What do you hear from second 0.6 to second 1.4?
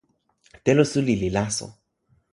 telo suli li